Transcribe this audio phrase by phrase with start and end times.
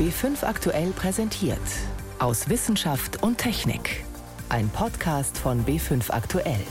[0.00, 1.58] B5 aktuell präsentiert.
[2.18, 4.02] Aus Wissenschaft und Technik.
[4.48, 6.64] Ein Podcast von B5 aktuell.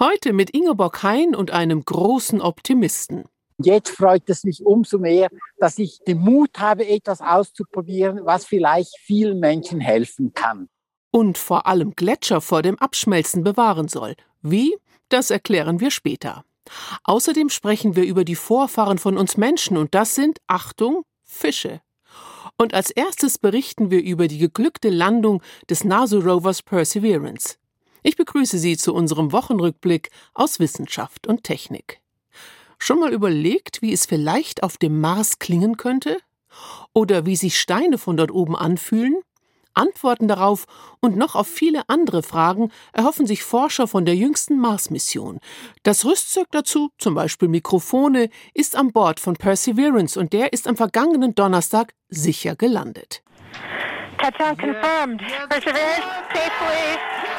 [0.00, 3.26] Heute mit Ingeborg Hein und einem großen Optimisten.
[3.58, 5.28] Jetzt freut es mich umso mehr,
[5.58, 10.68] dass ich den Mut habe, etwas auszuprobieren, was vielleicht vielen Menschen helfen kann.
[11.12, 14.16] Und vor allem Gletscher vor dem Abschmelzen bewahren soll.
[14.40, 14.76] Wie?
[15.08, 16.44] Das erklären wir später.
[17.04, 21.80] Außerdem sprechen wir über die Vorfahren von uns Menschen und das sind, Achtung, Fische.
[22.56, 27.56] Und als erstes berichten wir über die geglückte Landung des NASA-Rovers Perseverance.
[28.02, 32.00] Ich begrüße Sie zu unserem Wochenrückblick aus Wissenschaft und Technik.
[32.78, 36.18] Schon mal überlegt, wie es vielleicht auf dem Mars klingen könnte?
[36.92, 39.14] Oder wie sich Steine von dort oben anfühlen?
[39.74, 40.66] Antworten darauf
[41.00, 45.40] und noch auf viele andere Fragen erhoffen sich Forscher von der jüngsten Mars-Mission.
[45.82, 50.76] Das Rüstzeug dazu, zum Beispiel Mikrofone, ist an Bord von Perseverance und der ist am
[50.76, 53.22] vergangenen Donnerstag sicher gelandet.
[54.18, 55.20] Touchdown confirmed.
[55.48, 57.31] Perseverance safely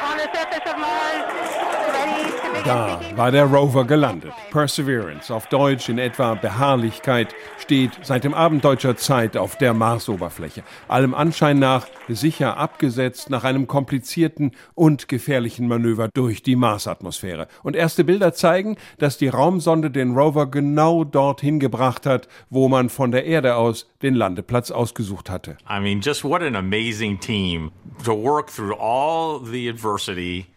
[2.66, 4.32] Da war der Rover gelandet.
[4.50, 10.64] Perseverance, auf Deutsch in etwa Beharrlichkeit, steht seit dem Abend deutscher Zeit auf der Marsoberfläche.
[10.88, 17.48] Allem Anschein nach sicher abgesetzt nach einem komplizierten und gefährlichen Manöver durch die Marsatmosphäre.
[17.64, 22.90] Und erste Bilder zeigen, dass die Raumsonde den Rover genau dorthin gebracht hat, wo man
[22.90, 25.58] von der Erde aus den Landeplatz ausgesucht hatte.
[25.70, 27.72] I mean, just what an amazing team
[28.06, 29.93] to work through all the adversity.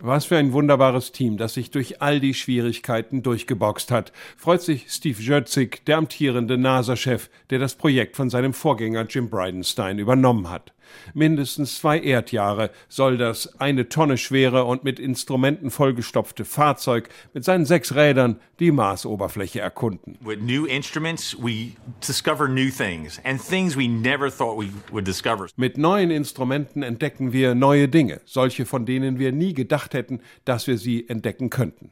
[0.00, 4.86] Was für ein wunderbares Team, das sich durch all die Schwierigkeiten durchgeboxt hat, freut sich
[4.88, 10.72] Steve Jötzig, der amtierende NASA-Chef, der das Projekt von seinem Vorgänger Jim Bridenstine übernommen hat.
[11.14, 17.64] Mindestens zwei Erdjahre soll das eine Tonne schwere und mit Instrumenten vollgestopfte Fahrzeug mit seinen
[17.64, 20.16] sechs Rädern die Marsoberfläche erkunden.
[20.20, 21.72] With new instruments, we
[22.06, 25.46] discover new things and things we never thought we would discover.
[25.56, 30.66] Mit neuen Instrumenten entdecken wir neue Dinge, solche von denen wir nie gedacht hätten, dass
[30.66, 31.90] wir sie entdecken könnten.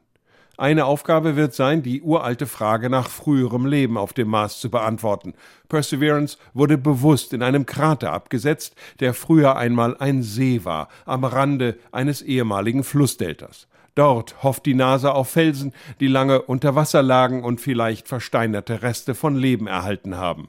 [0.56, 5.34] Eine Aufgabe wird sein, die uralte Frage nach früherem Leben auf dem Mars zu beantworten.
[5.68, 11.76] Perseverance wurde bewusst in einem Krater abgesetzt, der früher einmal ein See war, am Rande
[11.90, 13.66] eines ehemaligen Flussdeltas.
[13.96, 19.16] Dort hofft die NASA auf Felsen, die lange unter Wasser lagen und vielleicht versteinerte Reste
[19.16, 20.48] von Leben erhalten haben.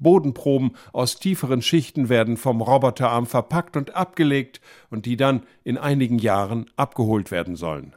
[0.00, 4.60] Bodenproben aus tieferen Schichten werden vom Roboterarm verpackt und abgelegt
[4.90, 7.94] und die dann in einigen Jahren abgeholt werden sollen.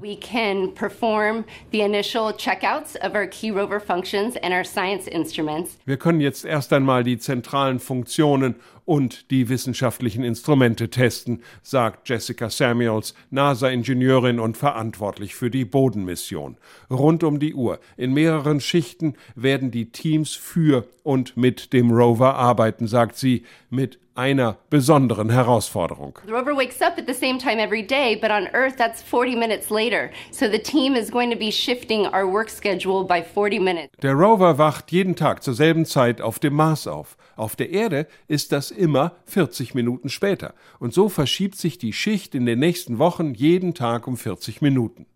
[0.00, 5.76] We can perform the initial checkouts of our key rover functions and our science instruments.
[5.84, 8.54] Wir können jetzt erst einmal die zentralen Funktionen
[8.90, 16.56] und die wissenschaftlichen Instrumente testen, sagt Jessica Samuels, NASA-Ingenieurin und verantwortlich für die Bodenmission.
[16.90, 22.34] Rund um die Uhr, in mehreren Schichten werden die Teams für und mit dem Rover
[22.34, 26.18] arbeiten, sagt sie, mit einer besonderen Herausforderung.
[26.26, 29.36] The rover wakes up at the same time every day, but on Earth that's 40
[29.36, 30.10] minutes later.
[30.30, 33.96] So the team is going to be shifting our work schedule by 40 minutes.
[34.02, 37.16] Der Rover wacht jeden Tag zur selben Zeit auf dem Mars auf.
[37.36, 40.54] Auf der Erde ist das immer 40 Minuten später.
[40.78, 45.06] Und so verschiebt sich die Schicht in den nächsten Wochen jeden Tag um 40 Minuten.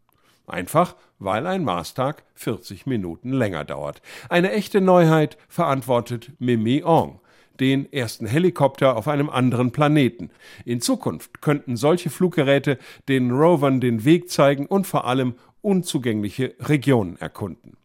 [0.47, 4.03] Einfach, weil ein Marstag 40 Minuten länger dauert.
[4.29, 7.21] Eine echte Neuheit verantwortet Mimi Ong
[7.61, 10.31] den ersten Helikopter auf einem anderen Planeten.
[10.65, 17.17] In Zukunft könnten solche Fluggeräte den Rovern den Weg zeigen und vor allem unzugängliche Regionen
[17.17, 17.77] erkunden.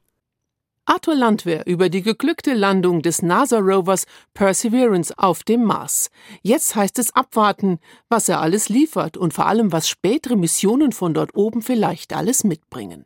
[0.90, 6.10] Arthur Landwehr über die geglückte Landung des NASA-Rovers Perseverance auf dem Mars.
[6.42, 7.78] Jetzt heißt es abwarten,
[8.10, 12.44] was er alles liefert und vor allem, was spätere Missionen von dort oben vielleicht alles
[12.44, 13.06] mitbringen.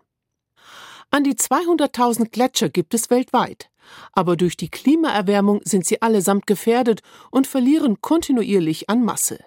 [1.12, 3.70] An die 200.000 Gletscher gibt es weltweit.
[4.14, 7.02] Aber durch die Klimaerwärmung sind sie allesamt gefährdet
[7.32, 9.40] und verlieren kontinuierlich an Masse.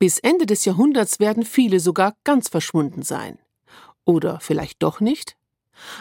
[0.00, 3.38] Bis Ende des Jahrhunderts werden viele sogar ganz verschwunden sein.
[4.04, 5.36] Oder vielleicht doch nicht?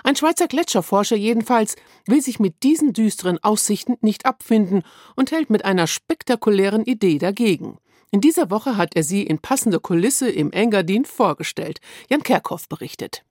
[0.03, 1.75] Ein Schweizer Gletscherforscher jedenfalls
[2.05, 4.83] will sich mit diesen düsteren Aussichten nicht abfinden
[5.15, 7.77] und hält mit einer spektakulären Idee dagegen.
[8.11, 11.79] In dieser Woche hat er sie in passender Kulisse im Engadin vorgestellt.
[12.09, 13.23] Jan Kerkhoff berichtet.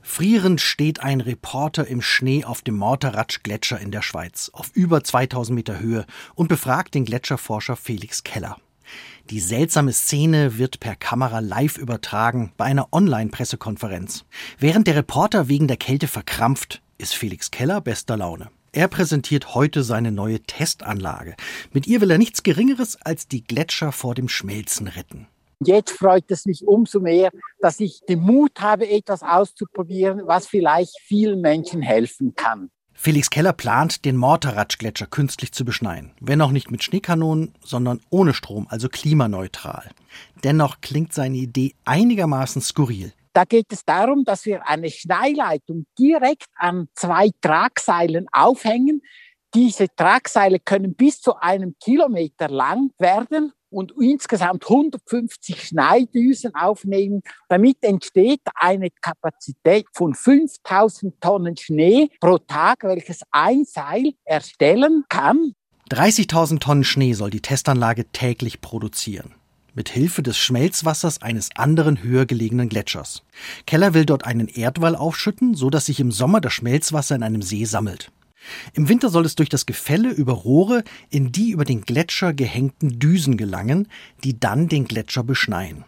[0.00, 5.54] Frierend steht ein Reporter im Schnee auf dem Morteratsch-Gletscher in der Schweiz auf über 2000
[5.54, 8.56] Meter Höhe und befragt den Gletscherforscher Felix Keller.
[9.30, 14.24] Die seltsame Szene wird per Kamera live übertragen bei einer Online-Pressekonferenz.
[14.58, 18.50] Während der Reporter wegen der Kälte verkrampft, ist Felix Keller bester Laune.
[18.72, 21.34] Er präsentiert heute seine neue Testanlage.
[21.72, 25.26] Mit ihr will er nichts Geringeres als die Gletscher vor dem Schmelzen retten.
[25.64, 27.30] Jetzt freut es mich umso mehr,
[27.60, 32.70] dass ich den Mut habe, etwas auszuprobieren, was vielleicht vielen Menschen helfen kann.
[32.96, 36.12] Felix Keller plant, den Morteratsch-Gletscher künstlich zu beschneien.
[36.20, 39.90] Wenn auch nicht mit Schneekanonen, sondern ohne Strom, also klimaneutral.
[40.42, 43.12] Dennoch klingt seine Idee einigermaßen skurril.
[43.32, 49.02] Da geht es darum, dass wir eine Schneeleitung direkt an zwei Tragseilen aufhängen.
[49.54, 57.20] Diese Tragseile können bis zu einem Kilometer lang werden und insgesamt 150 Schneidüsen aufnehmen.
[57.50, 65.52] Damit entsteht eine Kapazität von 5000 Tonnen Schnee pro Tag, welches ein Seil erstellen kann.
[65.90, 69.34] 30.000 Tonnen Schnee soll die Testanlage täglich produzieren
[69.74, 73.24] mit Hilfe des Schmelzwassers eines anderen höher gelegenen Gletschers.
[73.66, 77.42] Keller will dort einen Erdwall aufschütten, so dass sich im Sommer das Schmelzwasser in einem
[77.42, 78.10] See sammelt.
[78.74, 82.98] Im Winter soll es durch das Gefälle über Rohre in die über den Gletscher gehängten
[82.98, 83.88] Düsen gelangen,
[84.24, 85.84] die dann den Gletscher beschneien.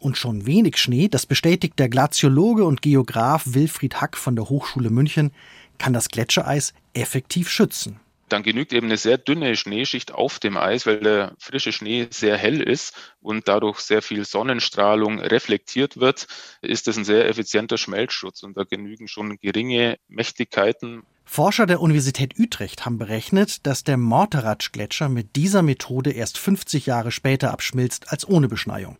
[0.00, 4.90] Und schon wenig Schnee, das bestätigt der Glaziologe und Geograf Wilfried Hack von der Hochschule
[4.90, 5.30] München,
[5.78, 8.00] kann das Gletschereis effektiv schützen
[8.32, 12.36] dann genügt eben eine sehr dünne Schneeschicht auf dem Eis, weil der frische Schnee sehr
[12.36, 16.26] hell ist und dadurch sehr viel Sonnenstrahlung reflektiert wird,
[16.62, 21.02] ist das ein sehr effizienter Schmelzschutz und da genügen schon geringe Mächtigkeiten.
[21.24, 27.12] Forscher der Universität Utrecht haben berechnet, dass der Morteratsch-Gletscher mit dieser Methode erst 50 Jahre
[27.12, 28.98] später abschmilzt als ohne Beschneiung.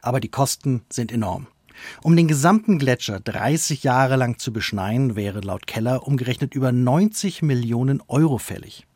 [0.00, 1.48] Aber die Kosten sind enorm.
[2.02, 7.42] Um den gesamten Gletscher 30 Jahre lang zu beschneien, wäre laut Keller umgerechnet über 90
[7.42, 8.86] Millionen Euro fällig.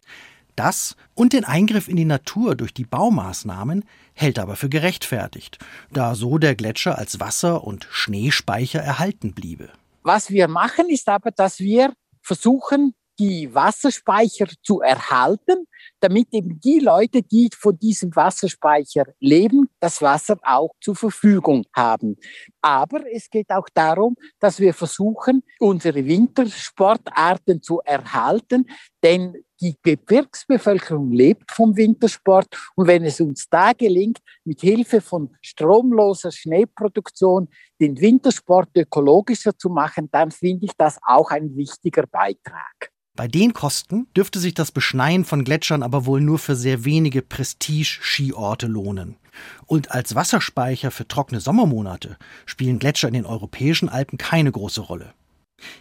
[0.56, 3.84] Das und den Eingriff in die Natur durch die Baumaßnahmen
[4.14, 5.58] hält aber für gerechtfertigt,
[5.92, 9.68] da so der Gletscher als Wasser- und Schneespeicher erhalten bliebe.
[10.02, 11.92] Was wir machen, ist aber, dass wir
[12.26, 15.66] versuchen, die Wasserspeicher zu erhalten,
[16.00, 22.16] damit eben die Leute, die von diesem Wasserspeicher leben, das Wasser auch zur Verfügung haben.
[22.60, 28.66] Aber es geht auch darum, dass wir versuchen, unsere Wintersportarten zu erhalten,
[29.02, 35.34] denn die Gebirgsbevölkerung lebt vom Wintersport und wenn es uns da gelingt, mit Hilfe von
[35.42, 37.48] stromloser Schneeproduktion
[37.80, 42.90] den Wintersport ökologischer zu machen, dann finde ich das auch ein wichtiger Beitrag.
[43.16, 47.22] Bei den Kosten dürfte sich das Beschneien von Gletschern aber wohl nur für sehr wenige
[47.22, 49.16] Prestige-Skiorte lohnen.
[49.64, 55.14] Und als Wasserspeicher für trockene Sommermonate spielen Gletscher in den europäischen Alpen keine große Rolle.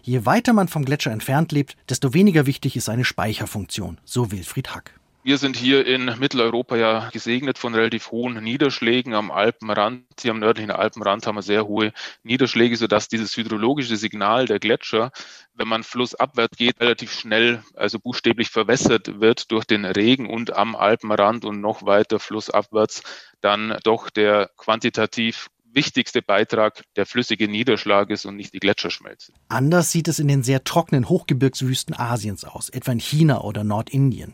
[0.02, 4.74] Je weiter man vom Gletscher entfernt lebt, desto weniger wichtig ist seine Speicherfunktion, so Wilfried
[4.76, 4.94] Hack.
[5.26, 10.04] Wir sind hier in Mitteleuropa ja gesegnet von relativ hohen Niederschlägen am Alpenrand.
[10.22, 15.10] Hier am nördlichen Alpenrand haben wir sehr hohe Niederschläge, sodass dieses hydrologische Signal der Gletscher,
[15.56, 20.76] wenn man flussabwärts geht, relativ schnell, also buchstäblich verwässert wird durch den Regen und am
[20.76, 23.02] Alpenrand und noch weiter flussabwärts
[23.42, 29.34] dann doch der quantitativ wichtigste Beitrag der flüssige Niederschlag ist und nicht die Gletscherschmelze.
[29.50, 34.34] Anders sieht es in den sehr trockenen Hochgebirgswüsten Asiens aus, etwa in China oder Nordindien.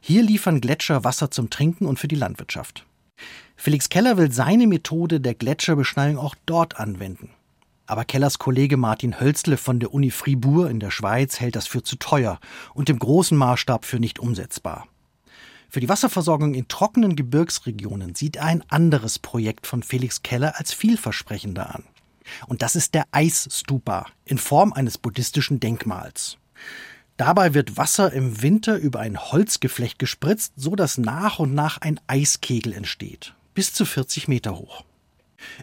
[0.00, 2.86] Hier liefern Gletscher Wasser zum Trinken und für die Landwirtschaft.
[3.56, 7.30] Felix Keller will seine Methode der Gletscherbeschneiung auch dort anwenden.
[7.86, 11.82] Aber Kellers Kollege Martin Hölzle von der Uni Fribourg in der Schweiz hält das für
[11.82, 12.38] zu teuer
[12.72, 14.86] und im großen Maßstab für nicht umsetzbar.
[15.70, 20.72] Für die Wasserversorgung in trockenen Gebirgsregionen sieht er ein anderes Projekt von Felix Keller als
[20.72, 21.84] vielversprechender an.
[22.48, 26.38] Und das ist der Eisstupa in Form eines buddhistischen Denkmals.
[27.16, 32.00] Dabei wird Wasser im Winter über ein Holzgeflecht gespritzt, so dass nach und nach ein
[32.08, 34.84] Eiskegel entsteht, bis zu 40 Meter hoch.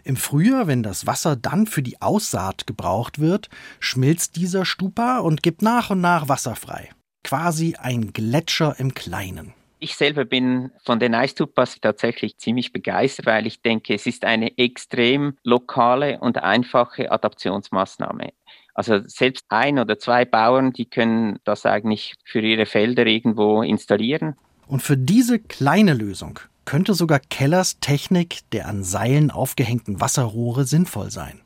[0.04, 5.42] Im Frühjahr, wenn das Wasser dann für die Aussaat gebraucht wird, schmilzt dieser Stupa und
[5.42, 6.88] gibt nach und nach Wasser frei.
[7.24, 9.52] Quasi ein Gletscher im Kleinen.
[9.80, 14.58] Ich selber bin von den Eistupas tatsächlich ziemlich begeistert, weil ich denke, es ist eine
[14.58, 18.32] extrem lokale und einfache Adaptionsmaßnahme.
[18.74, 24.34] Also selbst ein oder zwei Bauern, die können das eigentlich für ihre Felder irgendwo installieren.
[24.66, 31.10] Und für diese kleine Lösung könnte sogar Kellers Technik der an Seilen aufgehängten Wasserrohre sinnvoll
[31.10, 31.40] sein.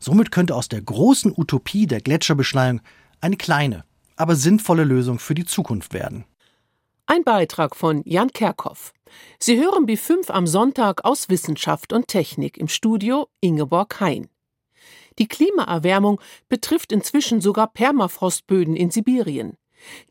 [0.00, 2.80] Somit könnte aus der großen Utopie der Gletscherbeschneiung
[3.20, 3.84] eine kleine,
[4.16, 6.24] aber sinnvolle Lösung für die Zukunft werden.
[7.06, 8.94] Ein Beitrag von Jan Kerkhoff.
[9.38, 14.30] Sie hören B5 am Sonntag aus Wissenschaft und Technik im Studio Ingeborg Hein.
[15.18, 16.18] Die Klimaerwärmung
[16.48, 19.58] betrifft inzwischen sogar Permafrostböden in Sibirien.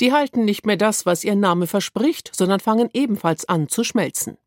[0.01, 4.37] Die halten nicht mehr das, was ihr Name verspricht, sondern fangen ebenfalls an zu schmelzen.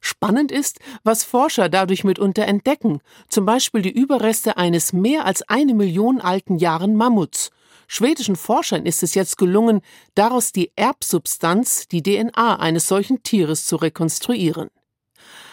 [0.00, 5.74] Spannend ist, was Forscher dadurch mitunter entdecken, zum Beispiel die Überreste eines mehr als eine
[5.74, 7.50] Million alten Jahren Mammuts.
[7.86, 9.80] Schwedischen Forschern ist es jetzt gelungen,
[10.14, 14.70] daraus die Erbsubstanz, die DNA eines solchen Tieres zu rekonstruieren.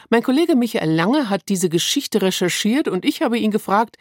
[0.10, 3.98] Mein Kollege Michael Lange hat diese Geschichte recherchiert und ich habe ihn gefragt,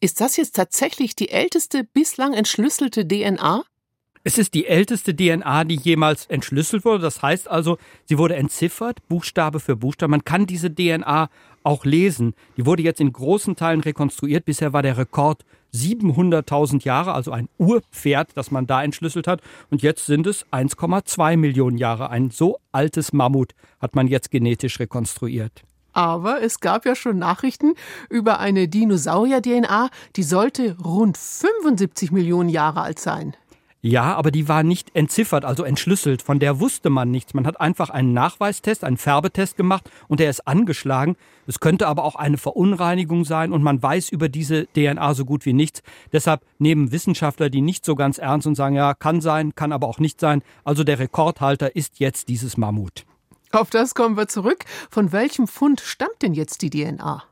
[0.00, 3.64] ist das jetzt tatsächlich die älteste bislang entschlüsselte DNA?
[4.24, 7.02] Es ist die älteste DNA, die jemals entschlüsselt wurde.
[7.02, 10.10] Das heißt also, sie wurde entziffert, Buchstabe für Buchstabe.
[10.10, 11.30] Man kann diese DNA
[11.62, 12.34] auch lesen.
[12.56, 14.44] Die wurde jetzt in großen Teilen rekonstruiert.
[14.44, 15.44] Bisher war der Rekord
[15.76, 19.42] 700.000 Jahre, also ein Urpferd, das man da entschlüsselt hat.
[19.70, 22.10] Und jetzt sind es 1,2 Millionen Jahre.
[22.10, 25.62] Ein so altes Mammut hat man jetzt genetisch rekonstruiert.
[25.92, 27.74] Aber es gab ja schon Nachrichten
[28.10, 33.34] über eine Dinosaurier-DNA, die sollte rund 75 Millionen Jahre alt sein.
[33.88, 36.20] Ja, aber die war nicht entziffert, also entschlüsselt.
[36.20, 37.34] Von der wusste man nichts.
[37.34, 41.14] Man hat einfach einen Nachweistest, einen Färbetest gemacht und der ist angeschlagen.
[41.46, 45.46] Es könnte aber auch eine Verunreinigung sein und man weiß über diese DNA so gut
[45.46, 45.84] wie nichts.
[46.12, 49.86] Deshalb nehmen Wissenschaftler die nicht so ganz ernst und sagen, ja, kann sein, kann aber
[49.86, 50.42] auch nicht sein.
[50.64, 53.04] Also der Rekordhalter ist jetzt dieses Mammut.
[53.52, 54.64] Auf das kommen wir zurück.
[54.90, 57.22] Von welchem Fund stammt denn jetzt die DNA?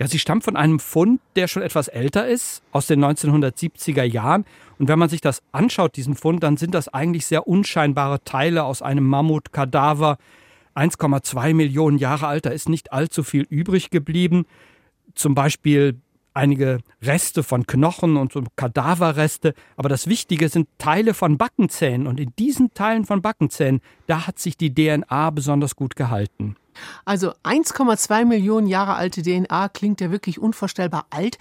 [0.00, 4.46] Ja, sie stammt von einem Fund, der schon etwas älter ist, aus den 1970er Jahren.
[4.78, 8.64] Und wenn man sich das anschaut, diesen Fund, dann sind das eigentlich sehr unscheinbare Teile
[8.64, 10.16] aus einem Mammutkadaver.
[10.74, 14.46] 1,2 Millionen Jahre alt, da ist nicht allzu viel übrig geblieben.
[15.14, 16.00] Zum Beispiel
[16.32, 19.52] einige Reste von Knochen und so Kadaverreste.
[19.76, 22.06] Aber das Wichtige sind Teile von Backenzähnen.
[22.06, 26.56] Und in diesen Teilen von Backenzähnen, da hat sich die DNA besonders gut gehalten.
[27.04, 31.38] Also 1,2 Millionen Jahre alte DNA klingt ja wirklich unvorstellbar alt.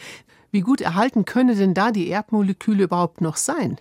[0.52, 3.78] Wie gut erhalten können denn da die Erbmoleküle überhaupt noch sein?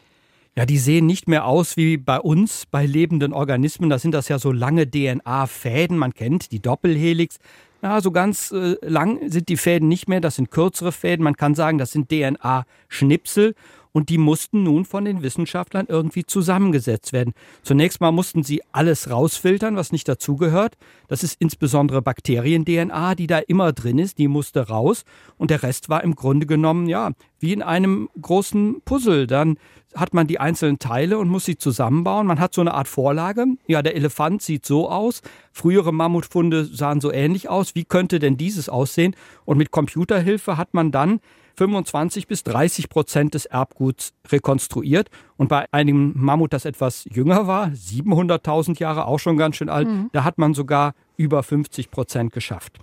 [0.55, 3.90] Ja, die sehen nicht mehr aus wie bei uns, bei lebenden Organismen.
[3.90, 5.97] Da sind das ja so lange DNA-Fäden.
[5.97, 7.38] Man kennt die Doppelhelix.
[7.81, 10.21] Ja, so ganz äh, lang sind die Fäden nicht mehr.
[10.21, 11.23] Das sind kürzere Fäden.
[11.23, 13.55] Man kann sagen, das sind DNA-Schnipsel
[13.92, 17.35] und die mussten nun von den Wissenschaftlern irgendwie zusammengesetzt werden.
[17.62, 20.76] Zunächst mal mussten sie alles rausfiltern, was nicht dazugehört.
[21.09, 25.04] Das ist insbesondere Bakterien-DNA, die da immer drin ist, die musste raus
[25.37, 29.26] und der Rest war im Grunde genommen, ja, wie in einem großen Puzzle.
[29.26, 29.59] Dann
[29.95, 32.26] hat man die einzelnen Teile und muss sie zusammenbauen.
[32.26, 33.47] Man hat so eine Art Vorlage.
[33.66, 35.23] Ja, der Elefant sieht so aus.
[35.52, 37.75] Frühere Mammutfunde sahen so ähnlich aus.
[37.75, 39.16] Wie könnte denn dieses aussehen?
[39.45, 41.21] Und mit Computerhilfe hat man dann
[41.58, 45.10] 25 bis 30 Prozent des Erbguts rekonstruiert.
[45.36, 49.88] Und bei einem Mammut, das etwas jünger war, 700.000 Jahre, auch schon ganz schön alt,
[49.88, 50.08] mhm.
[50.12, 52.78] da hat man sogar über 50 Prozent geschafft.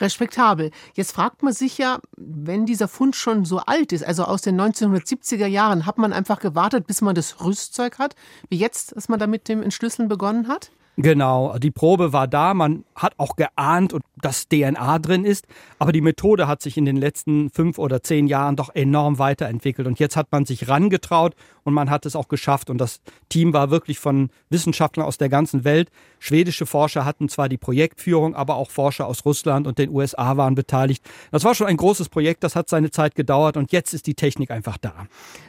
[0.00, 0.72] Respektabel.
[0.94, 4.60] Jetzt fragt man sich ja, wenn dieser Fund schon so alt ist, also aus den
[4.60, 8.16] 1970er Jahren, hat man einfach gewartet, bis man das Rüstzeug hat,
[8.48, 10.72] wie jetzt, dass man da mit dem Entschlüsseln begonnen hat?
[10.98, 15.46] Genau, die Probe war da, man hat auch geahnt, dass DNA drin ist,
[15.78, 19.86] aber die Methode hat sich in den letzten fünf oder zehn Jahren doch enorm weiterentwickelt
[19.86, 21.34] und jetzt hat man sich rangetraut
[21.64, 25.28] und man hat es auch geschafft und das Team war wirklich von Wissenschaftlern aus der
[25.28, 25.90] ganzen Welt.
[26.18, 30.54] Schwedische Forscher hatten zwar die Projektführung, aber auch Forscher aus Russland und den USA waren
[30.54, 31.04] beteiligt.
[31.30, 34.14] Das war schon ein großes Projekt, das hat seine Zeit gedauert und jetzt ist die
[34.14, 34.94] Technik einfach da.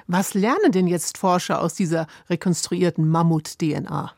[0.08, 4.12] Was lernen denn jetzt Forscher aus dieser rekonstruierten Mammut-DNA?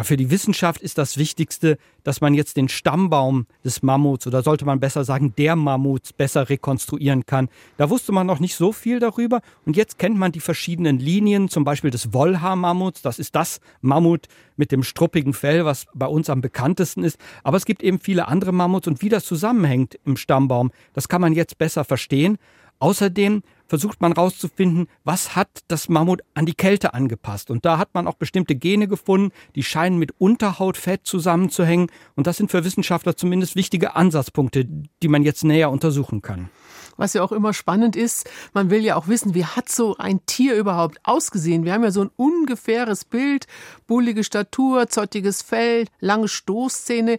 [0.00, 4.42] Ja, für die Wissenschaft ist das Wichtigste, dass man jetzt den Stammbaum des Mammuts oder
[4.42, 7.50] sollte man besser sagen, der Mammuts besser rekonstruieren kann.
[7.76, 11.50] Da wusste man noch nicht so viel darüber und jetzt kennt man die verschiedenen Linien,
[11.50, 13.02] zum Beispiel des Wollhaar-Mammuts.
[13.02, 17.18] Das ist das Mammut mit dem struppigen Fell, was bei uns am bekanntesten ist.
[17.44, 21.20] Aber es gibt eben viele andere Mammuts und wie das zusammenhängt im Stammbaum, das kann
[21.20, 22.38] man jetzt besser verstehen.
[22.78, 27.52] Außerdem versucht man herauszufinden, was hat das Mammut an die Kälte angepasst.
[27.52, 31.88] Und da hat man auch bestimmte Gene gefunden, die scheinen mit Unterhautfett zusammenzuhängen.
[32.16, 36.50] Und das sind für Wissenschaftler zumindest wichtige Ansatzpunkte, die man jetzt näher untersuchen kann.
[36.96, 40.26] Was ja auch immer spannend ist, man will ja auch wissen, wie hat so ein
[40.26, 41.64] Tier überhaupt ausgesehen?
[41.64, 43.46] Wir haben ja so ein ungefähres Bild,
[43.86, 47.18] bullige Statur, zottiges Fell, lange Stoßzähne.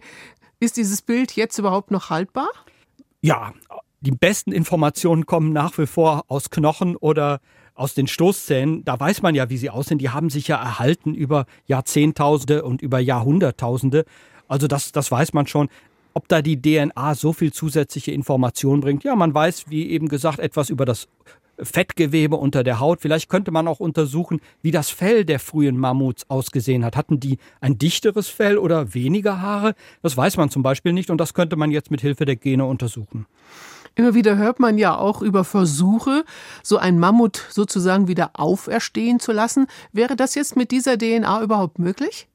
[0.60, 2.50] Ist dieses Bild jetzt überhaupt noch haltbar?
[3.22, 3.54] Ja,
[4.02, 7.40] die besten Informationen kommen nach wie vor aus Knochen oder
[7.74, 8.84] aus den Stoßzähnen.
[8.84, 9.98] Da weiß man ja, wie sie aussehen.
[9.98, 14.04] Die haben sich ja erhalten über Jahrzehntausende und über Jahrhunderttausende.
[14.48, 15.68] Also das, das weiß man schon.
[16.14, 19.04] Ob da die DNA so viel zusätzliche Informationen bringt?
[19.04, 21.08] Ja, man weiß, wie eben gesagt, etwas über das
[21.58, 23.00] Fettgewebe unter der Haut.
[23.00, 26.96] Vielleicht könnte man auch untersuchen, wie das Fell der frühen Mammuts ausgesehen hat.
[26.96, 29.74] Hatten die ein dichteres Fell oder weniger Haare?
[30.02, 32.64] Das weiß man zum Beispiel nicht und das könnte man jetzt mit Hilfe der Gene
[32.64, 33.26] untersuchen.
[33.94, 36.24] Immer wieder hört man ja auch über Versuche,
[36.62, 39.66] so ein Mammut sozusagen wieder auferstehen zu lassen.
[39.92, 42.28] Wäre das jetzt mit dieser DNA überhaupt möglich?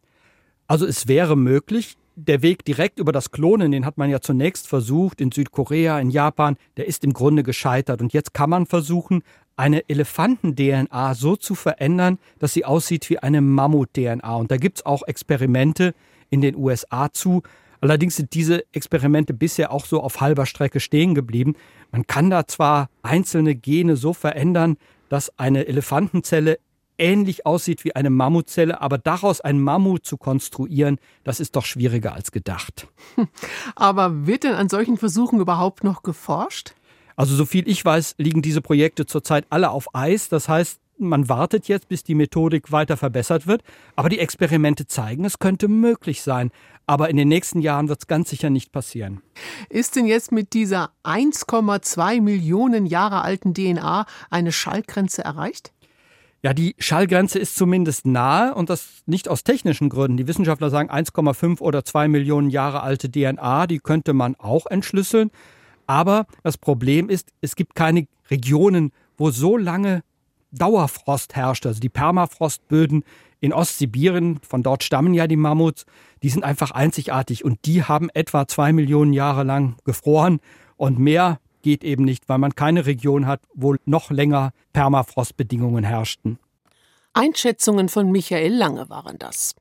[0.67, 1.97] Also es wäre möglich.
[2.15, 6.09] Der Weg direkt über das Klonen, den hat man ja zunächst versucht in Südkorea, in
[6.09, 8.01] Japan, der ist im Grunde gescheitert.
[8.01, 9.21] Und jetzt kann man versuchen,
[9.55, 14.35] eine Elefanten-DNA so zu verändern, dass sie aussieht wie eine Mammut-DNA.
[14.35, 15.93] Und da gibt es auch Experimente
[16.29, 17.43] in den USA zu.
[17.81, 21.55] Allerdings sind diese Experimente bisher auch so auf halber Strecke stehen geblieben.
[21.91, 24.77] Man kann da zwar einzelne Gene so verändern,
[25.09, 26.59] dass eine Elefantenzelle
[26.97, 32.13] ähnlich aussieht wie eine Mammutzelle, aber daraus ein Mammut zu konstruieren, das ist doch schwieriger
[32.13, 32.87] als gedacht.
[33.75, 36.73] Aber wird denn an solchen Versuchen überhaupt noch geforscht?
[37.15, 40.29] Also soviel ich weiß, liegen diese Projekte zurzeit alle auf Eis.
[40.29, 43.63] Das heißt, man wartet jetzt, bis die Methodik weiter verbessert wird.
[43.95, 46.51] Aber die Experimente zeigen, es könnte möglich sein.
[46.85, 49.21] Aber in den nächsten Jahren wird es ganz sicher nicht passieren.
[49.69, 55.73] Ist denn jetzt mit dieser 1,2 Millionen Jahre alten DNA eine Schallgrenze erreicht?
[56.43, 60.17] Ja, die Schallgrenze ist zumindest nahe und das nicht aus technischen Gründen.
[60.17, 65.31] Die Wissenschaftler sagen 1,5 oder 2 Millionen Jahre alte DNA, die könnte man auch entschlüsseln.
[65.87, 70.03] Aber das Problem ist, es gibt keine Regionen, wo so lange
[70.51, 73.03] Dauerfrost herrscht, also die Permafrostböden
[73.39, 75.85] in Ostsibirien, von dort stammen ja die Mammuts,
[76.23, 80.39] die sind einfach einzigartig und die haben etwa zwei Millionen Jahre lang gefroren
[80.75, 86.39] und mehr geht eben nicht, weil man keine Region hat, wo noch länger Permafrostbedingungen herrschten.
[87.13, 89.55] Einschätzungen von Michael Lange waren das.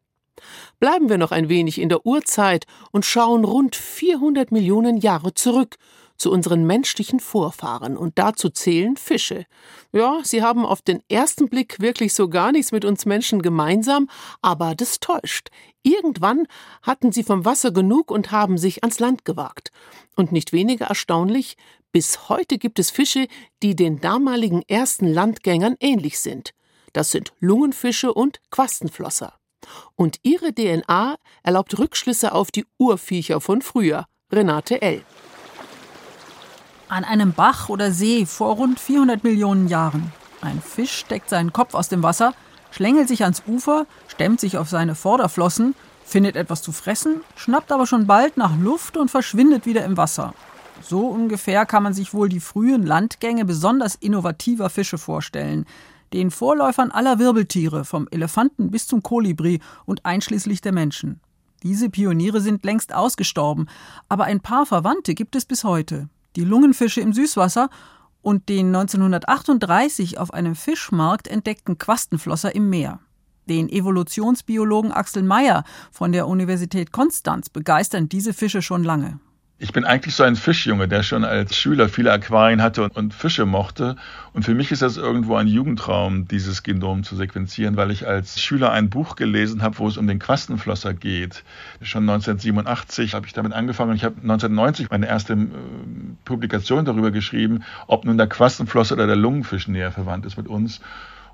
[0.78, 5.76] Bleiben wir noch ein wenig in der Urzeit und schauen rund 400 Millionen Jahre zurück
[6.16, 9.44] zu unseren menschlichen Vorfahren und dazu zählen Fische.
[9.92, 14.08] Ja, sie haben auf den ersten Blick wirklich so gar nichts mit uns Menschen gemeinsam,
[14.42, 15.48] aber das täuscht.
[15.82, 16.46] Irgendwann
[16.82, 19.70] hatten sie vom Wasser genug und haben sich ans Land gewagt.
[20.16, 21.56] Und nicht weniger erstaunlich,
[21.92, 23.26] bis heute gibt es Fische,
[23.62, 26.52] die den damaligen ersten Landgängern ähnlich sind.
[26.92, 29.34] Das sind Lungenfische und Quastenflosser.
[29.94, 34.06] Und ihre DNA erlaubt Rückschlüsse auf die Urviecher von früher.
[34.32, 35.02] Renate L.
[36.88, 40.12] An einem Bach oder See vor rund 400 Millionen Jahren.
[40.40, 42.32] Ein Fisch steckt seinen Kopf aus dem Wasser,
[42.70, 45.74] schlängelt sich ans Ufer, stemmt sich auf seine Vorderflossen,
[46.04, 50.32] findet etwas zu fressen, schnappt aber schon bald nach Luft und verschwindet wieder im Wasser.
[50.80, 55.66] So ungefähr kann man sich wohl die frühen Landgänge besonders innovativer Fische vorstellen,
[56.12, 61.18] den Vorläufern aller Wirbeltiere, vom Elefanten bis zum Kolibri und einschließlich der Menschen.
[61.64, 63.68] Diese Pioniere sind längst ausgestorben,
[64.08, 67.68] aber ein paar Verwandte gibt es bis heute die Lungenfische im Süßwasser
[68.22, 73.00] und den 1938 auf einem Fischmarkt entdeckten Quastenflosser im Meer.
[73.48, 79.20] Den Evolutionsbiologen Axel Meyer von der Universität Konstanz begeistern diese Fische schon lange.
[79.58, 83.14] Ich bin eigentlich so ein Fischjunge, der schon als Schüler viele Aquarien hatte und, und,
[83.14, 83.96] Fische mochte.
[84.34, 88.38] Und für mich ist das irgendwo ein Jugendtraum, dieses Genom zu sequenzieren, weil ich als
[88.38, 91.42] Schüler ein Buch gelesen habe, wo es um den Quastenflosser geht.
[91.80, 95.46] Schon 1987 habe ich damit angefangen und ich habe 1990 meine erste äh,
[96.26, 100.82] Publikation darüber geschrieben, ob nun der Quastenflosser oder der Lungenfisch näher verwandt ist mit uns.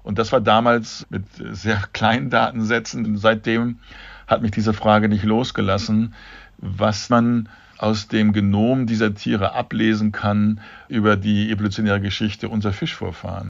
[0.05, 3.17] Und das war damals mit sehr kleinen Datensätzen.
[3.17, 3.81] Seitdem
[4.29, 6.15] hat mich diese Frage nicht losgelassen,
[6.59, 7.49] was man
[7.83, 13.49] aus dem Genom dieser Tiere ablesen kann über die evolutionäre Geschichte unserer Fischvorfahren.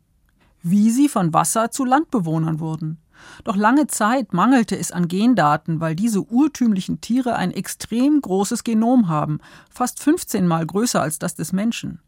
[0.62, 2.98] Wie sie von Wasser zu Landbewohnern wurden.
[3.44, 9.08] Doch lange Zeit mangelte es an Gendaten, weil diese urtümlichen Tiere ein extrem großes Genom
[9.08, 9.38] haben,
[9.70, 12.00] fast 15 mal größer als das des Menschen.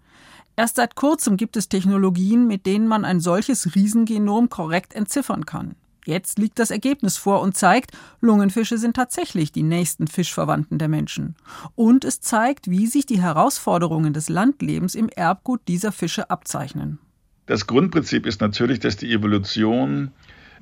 [0.56, 5.74] Erst seit kurzem gibt es Technologien, mit denen man ein solches Riesengenom korrekt entziffern kann.
[6.06, 11.34] Jetzt liegt das Ergebnis vor und zeigt, Lungenfische sind tatsächlich die nächsten Fischverwandten der Menschen.
[11.74, 16.98] Und es zeigt, wie sich die Herausforderungen des Landlebens im Erbgut dieser Fische abzeichnen.
[17.46, 20.10] Das Grundprinzip ist natürlich, dass die Evolution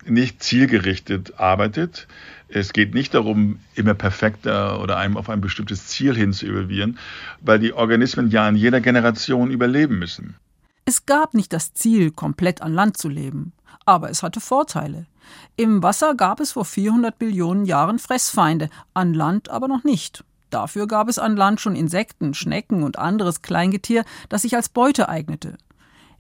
[0.05, 2.09] nicht zielgerichtet arbeitet.
[2.49, 6.99] Es geht nicht darum, immer perfekter oder einem auf ein bestimmtes Ziel hin zu evolvieren,
[7.41, 10.37] weil die Organismen ja in jeder Generation überleben müssen.
[10.85, 13.53] Es gab nicht das Ziel, komplett an Land zu leben,
[13.85, 15.07] aber es hatte Vorteile.
[15.57, 20.25] Im Wasser gab es vor 400 Billionen Jahren Fressfeinde, an Land aber noch nicht.
[20.51, 25.09] Dafür gab es an Land schon Insekten, Schnecken und anderes Kleingetier, das sich als Beute
[25.09, 25.57] eignete.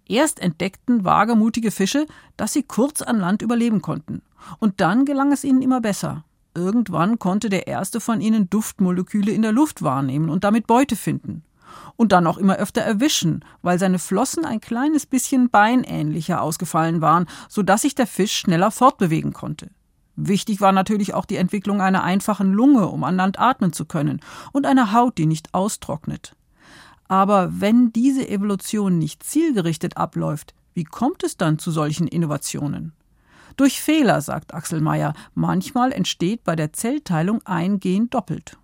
[0.08, 4.22] Erst entdeckten wagemutige Fische, dass sie kurz an Land überleben konnten.
[4.58, 6.24] Und dann gelang es ihnen immer besser.
[6.54, 11.44] Irgendwann konnte der erste von ihnen Duftmoleküle in der Luft wahrnehmen und damit Beute finden
[11.96, 17.26] und dann auch immer öfter erwischen, weil seine Flossen ein kleines bisschen beinähnlicher ausgefallen waren,
[17.48, 19.70] so dass sich der Fisch schneller fortbewegen konnte.
[20.16, 24.20] Wichtig war natürlich auch die Entwicklung einer einfachen Lunge, um an Land atmen zu können,
[24.52, 26.36] und einer Haut, die nicht austrocknet.
[27.08, 32.92] Aber wenn diese Evolution nicht zielgerichtet abläuft, wie kommt es dann zu solchen Innovationen?
[33.56, 38.56] Durch Fehler, sagt Axel Meyer, manchmal entsteht bei der Zellteilung ein Gen doppelt.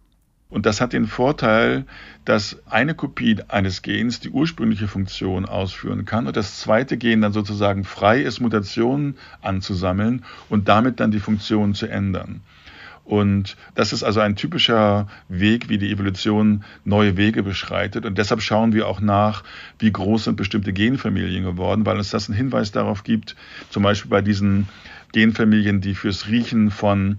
[0.50, 1.84] Und das hat den Vorteil,
[2.24, 7.34] dass eine Kopie eines Gens die ursprüngliche Funktion ausführen kann und das zweite Gen dann
[7.34, 12.40] sozusagen frei ist, Mutationen anzusammeln und damit dann die Funktion zu ändern.
[13.04, 18.04] Und das ist also ein typischer Weg, wie die Evolution neue Wege beschreitet.
[18.04, 19.44] Und deshalb schauen wir auch nach,
[19.78, 23.34] wie groß sind bestimmte Genfamilien geworden, weil uns das einen Hinweis darauf gibt,
[23.70, 24.68] zum Beispiel bei diesen
[25.12, 27.18] Genfamilien, die fürs Riechen von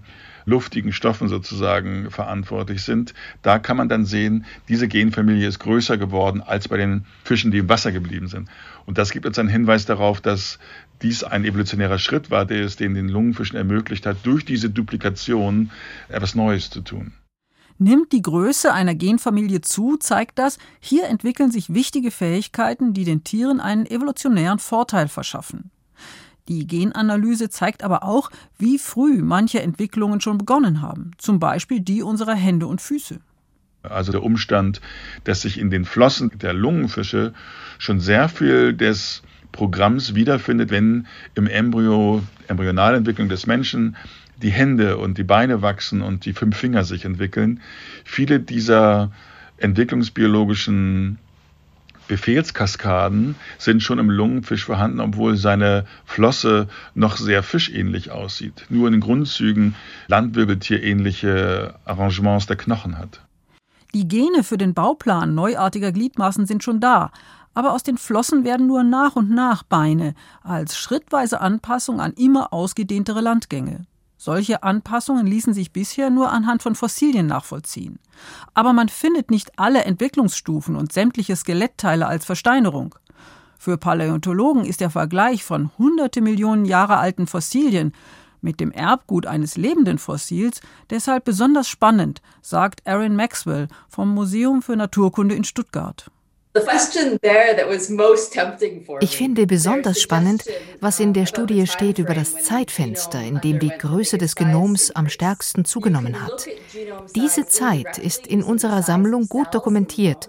[0.50, 3.14] luftigen Stoffen sozusagen verantwortlich sind.
[3.40, 7.58] Da kann man dann sehen, diese Genfamilie ist größer geworden als bei den Fischen, die
[7.58, 8.48] im Wasser geblieben sind.
[8.84, 10.58] Und das gibt uns einen Hinweis darauf, dass
[11.00, 15.70] dies ein evolutionärer Schritt war, der es den, den Lungenfischen ermöglicht hat, durch diese Duplikation
[16.08, 17.12] etwas Neues zu tun.
[17.78, 23.24] Nimmt die Größe einer Genfamilie zu, zeigt das, hier entwickeln sich wichtige Fähigkeiten, die den
[23.24, 25.70] Tieren einen evolutionären Vorteil verschaffen.
[26.50, 32.02] Die Genanalyse zeigt aber auch, wie früh manche Entwicklungen schon begonnen haben, zum Beispiel die
[32.02, 33.20] unserer Hände und Füße.
[33.84, 34.80] Also der Umstand,
[35.22, 37.34] dass sich in den Flossen der Lungenfische
[37.78, 43.96] schon sehr viel des Programms wiederfindet, wenn im Embryo, Embryonalentwicklung des Menschen
[44.42, 47.60] die Hände und die Beine wachsen und die fünf Finger sich entwickeln.
[48.04, 49.12] Viele dieser
[49.58, 51.18] entwicklungsbiologischen
[52.10, 58.66] Befehlskaskaden sind schon im Lungenfisch vorhanden, obwohl seine Flosse noch sehr fischähnlich aussieht.
[58.68, 59.76] Nur in Grundzügen
[60.08, 63.20] landwirbeltierähnliche Arrangements der Knochen hat.
[63.94, 67.12] Die Gene für den Bauplan neuartiger Gliedmaßen sind schon da,
[67.54, 72.52] aber aus den Flossen werden nur nach und nach Beine als schrittweise Anpassung an immer
[72.52, 73.86] ausgedehntere Landgänge.
[74.22, 77.98] Solche Anpassungen ließen sich bisher nur anhand von Fossilien nachvollziehen.
[78.52, 82.94] Aber man findet nicht alle Entwicklungsstufen und sämtliche Skelettteile als Versteinerung.
[83.56, 87.94] Für Paläontologen ist der Vergleich von hunderte Millionen Jahre alten Fossilien
[88.42, 94.76] mit dem Erbgut eines lebenden Fossils deshalb besonders spannend, sagt Aaron Maxwell vom Museum für
[94.76, 96.10] Naturkunde in Stuttgart.
[99.00, 100.44] Ich finde besonders spannend,
[100.80, 105.08] was in der Studie steht über das Zeitfenster, in dem die Größe des Genoms am
[105.08, 106.46] stärksten zugenommen hat.
[107.14, 110.26] Diese Zeit ist in unserer Sammlung gut dokumentiert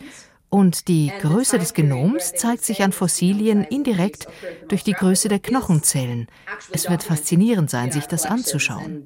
[0.49, 4.27] und die Größe des Genoms zeigt sich an Fossilien indirekt
[4.67, 6.27] durch die Größe der Knochenzellen.
[6.71, 9.05] Es wird faszinierend sein, sich das anzuschauen.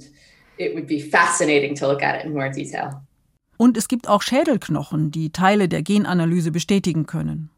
[3.58, 7.50] Und es gibt auch Schädelknochen, die Teile der Genanalyse bestätigen können.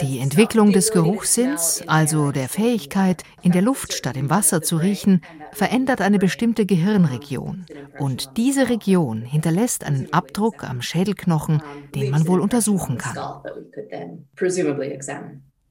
[0.00, 5.20] Die Entwicklung des Geruchssinns, also der Fähigkeit, in der Luft statt im Wasser zu riechen,
[5.52, 7.66] verändert eine bestimmte Gehirnregion.
[7.98, 11.62] Und diese Region hinterlässt einen Abdruck am Schädelknochen,
[11.94, 13.18] den man wohl untersuchen kann.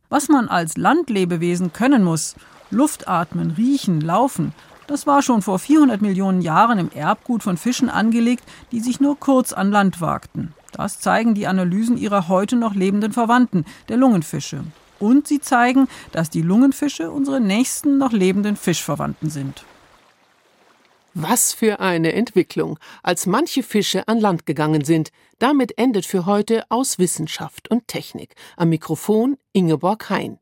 [0.10, 2.36] Was man als Landlebewesen können muss,
[2.70, 4.54] Luft atmen, riechen, laufen,
[4.90, 9.20] das war schon vor 400 Millionen Jahren im Erbgut von Fischen angelegt, die sich nur
[9.20, 10.54] kurz an Land wagten.
[10.72, 14.64] Das zeigen die Analysen ihrer heute noch lebenden Verwandten, der Lungenfische.
[15.00, 19.64] Und sie zeigen, dass die Lungenfische unsere nächsten noch lebenden Fischverwandten sind.
[21.14, 25.12] Was für eine Entwicklung, als manche Fische an Land gegangen sind.
[25.38, 28.36] Damit endet für heute aus Wissenschaft und Technik.
[28.58, 30.38] Am Mikrofon Ingeborg Hein.